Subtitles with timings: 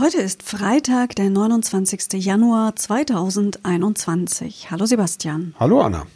[0.00, 2.24] Heute ist Freitag, der 29.
[2.24, 4.70] Januar 2021.
[4.70, 5.56] Hallo Sebastian.
[5.58, 6.06] Hallo Anna.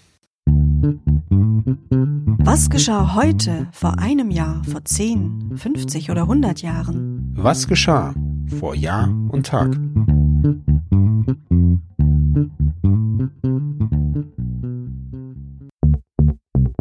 [2.44, 7.32] Was geschah heute, vor einem Jahr, vor 10, 50 oder 100 Jahren?
[7.34, 8.14] Was geschah
[8.60, 9.76] vor Jahr und Tag?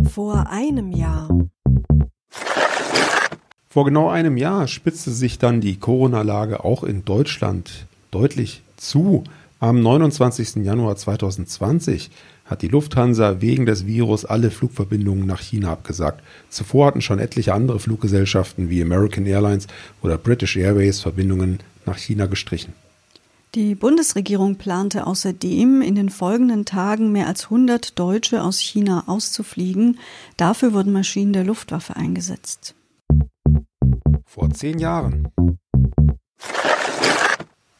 [0.03, 1.29] Vor einem Jahr.
[3.71, 9.23] Vor genau einem Jahr spitzte sich dann die Corona-Lage auch in Deutschland deutlich zu.
[9.61, 10.57] Am 29.
[10.57, 12.11] Januar 2020
[12.43, 16.21] hat die Lufthansa wegen des Virus alle Flugverbindungen nach China abgesagt.
[16.49, 19.67] Zuvor hatten schon etliche andere Fluggesellschaften wie American Airlines
[20.01, 22.73] oder British Airways Verbindungen nach China gestrichen.
[23.55, 29.97] Die Bundesregierung plante außerdem, in den folgenden Tagen mehr als 100 Deutsche aus China auszufliegen.
[30.35, 32.75] Dafür wurden Maschinen der Luftwaffe eingesetzt.
[34.33, 35.27] Vor zehn Jahren.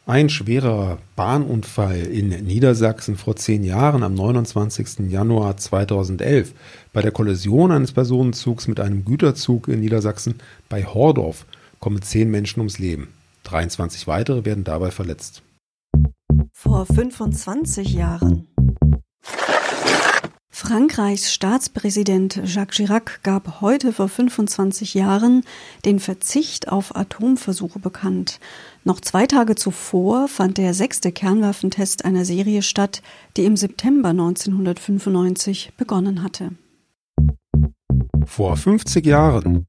[0.06, 5.10] Ein schwerer Bahnunfall in Niedersachsen vor zehn Jahren am 29.
[5.10, 6.54] Januar 2011.
[6.92, 11.46] Bei der Kollision eines Personenzugs mit einem Güterzug in Niedersachsen bei Hordorf
[11.80, 13.14] kommen zehn Menschen ums Leben.
[13.44, 15.44] 23 weitere werden dabei verletzt.
[16.52, 18.51] Vor 25 Jahren.
[20.72, 25.44] Frankreichs Staatspräsident Jacques Chirac gab heute vor 25 Jahren
[25.84, 28.40] den Verzicht auf Atomversuche bekannt.
[28.86, 33.02] Noch zwei Tage zuvor fand der sechste Kernwaffentest einer Serie statt,
[33.36, 36.52] die im September 1995 begonnen hatte.
[38.26, 39.66] Vor 50 Jahren.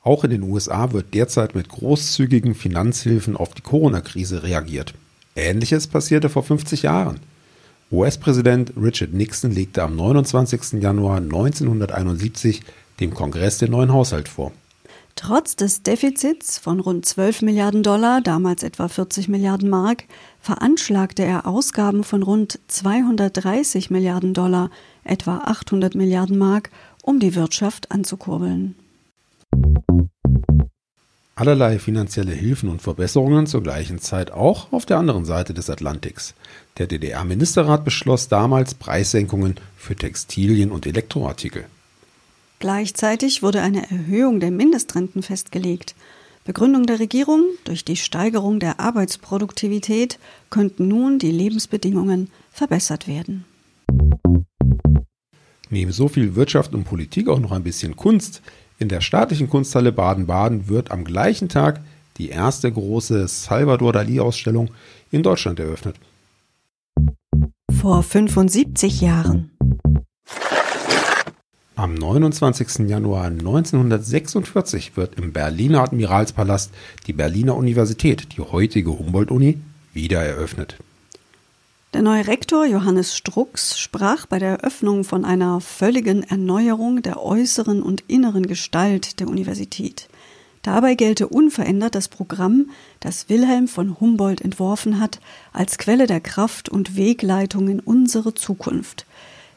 [0.00, 4.94] Auch in den USA wird derzeit mit großzügigen Finanzhilfen auf die Corona-Krise reagiert.
[5.34, 7.18] Ähnliches passierte vor 50 Jahren.
[7.92, 10.82] US-Präsident Richard Nixon legte am 29.
[10.82, 12.62] Januar 1971
[12.98, 14.50] dem Kongress den neuen Haushalt vor.
[15.14, 20.04] Trotz des Defizits von rund 12 Milliarden Dollar, damals etwa 40 Milliarden Mark,
[20.40, 24.70] veranschlagte er Ausgaben von rund 230 Milliarden Dollar,
[25.04, 26.70] etwa 800 Milliarden Mark,
[27.02, 28.74] um die Wirtschaft anzukurbeln.
[31.38, 36.34] Allerlei finanzielle Hilfen und Verbesserungen zur gleichen Zeit auch auf der anderen Seite des Atlantiks.
[36.78, 41.66] Der DDR-Ministerrat beschloss damals Preissenkungen für Textilien und Elektroartikel.
[42.58, 45.94] Gleichzeitig wurde eine Erhöhung der Mindestrenten festgelegt.
[46.46, 50.18] Begründung der Regierung, durch die Steigerung der Arbeitsproduktivität
[50.48, 53.44] könnten nun die Lebensbedingungen verbessert werden.
[55.68, 58.40] Neben so viel Wirtschaft und Politik auch noch ein bisschen Kunst.
[58.78, 61.80] In der staatlichen Kunsthalle Baden-Baden wird am gleichen Tag
[62.18, 64.70] die erste große Salvador Dali-Ausstellung
[65.10, 65.96] in Deutschland eröffnet.
[67.80, 69.50] Vor 75 Jahren.
[71.74, 72.88] Am 29.
[72.88, 76.72] Januar 1946 wird im Berliner Admiralspalast
[77.06, 79.58] die Berliner Universität, die heutige Humboldt-Uni,
[79.92, 80.78] wieder eröffnet.
[81.96, 87.82] Der neue Rektor Johannes Strux sprach bei der Eröffnung von einer völligen Erneuerung der äußeren
[87.82, 90.06] und inneren Gestalt der Universität.
[90.60, 92.68] Dabei gelte unverändert das Programm,
[93.00, 95.20] das Wilhelm von Humboldt entworfen hat,
[95.54, 99.06] als Quelle der Kraft und Wegleitung in unsere Zukunft.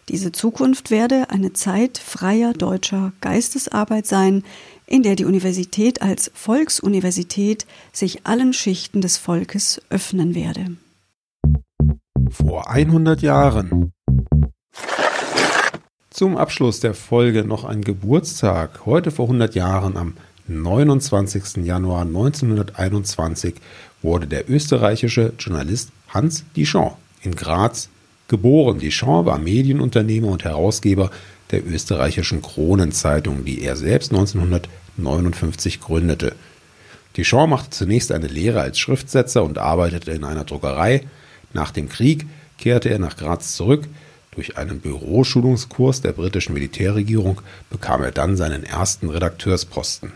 [0.08, 4.46] Diese Zukunft werde eine Zeit freier deutscher Geistesarbeit sein,
[4.88, 10.78] in der die Universität als Volksuniversität sich allen Schichten des Volkes öffnen werde.
[12.32, 13.92] Vor 100 Jahren.
[16.10, 18.86] Zum Abschluss der Folge noch ein Geburtstag.
[18.86, 20.14] Heute vor 100 Jahren, am
[20.48, 21.66] 29.
[21.66, 23.56] Januar 1921,
[24.02, 26.92] wurde der österreichische Journalist Hans Dichon
[27.22, 27.90] in Graz
[28.28, 28.80] geboren.
[28.80, 31.12] Dichon war Medienunternehmer und Herausgeber
[31.52, 36.36] der österreichischen Kronenzeitung, die er selbst 1959 gründete.
[37.18, 41.06] Dichon machte zunächst eine Lehre als Schriftsetzer und arbeitete in einer Druckerei.
[41.54, 42.28] Nach dem Krieg
[42.58, 43.88] kehrte er nach Graz zurück.
[44.36, 50.12] Durch einen Büroschulungskurs der britischen Militärregierung bekam er dann seinen ersten Redakteursposten.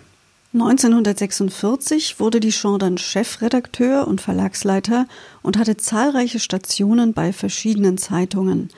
[0.53, 5.07] 1946 wurde Dichon dann Chefredakteur und Verlagsleiter
[5.41, 8.69] und hatte zahlreiche Stationen bei verschiedenen Zeitungen.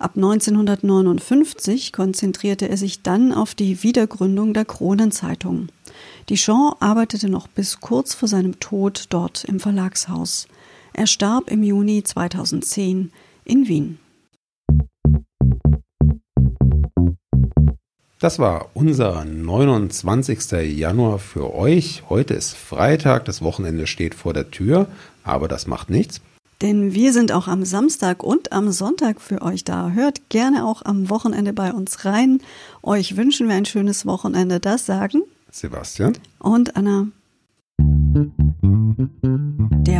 [0.00, 5.68] Ab 1959 konzentrierte er sich dann auf die Wiedergründung der Kronenzeitung.
[6.28, 10.48] Dichon arbeitete noch bis kurz vor seinem Tod dort im Verlagshaus.
[11.00, 13.10] Er starb im Juni 2010
[13.46, 13.98] in Wien.
[18.18, 20.76] Das war unser 29.
[20.76, 22.02] Januar für euch.
[22.10, 24.88] Heute ist Freitag, das Wochenende steht vor der Tür,
[25.24, 26.20] aber das macht nichts.
[26.60, 29.92] Denn wir sind auch am Samstag und am Sonntag für euch da.
[29.92, 32.42] Hört gerne auch am Wochenende bei uns rein.
[32.82, 34.60] Euch wünschen wir ein schönes Wochenende.
[34.60, 37.06] Das sagen Sebastian und Anna.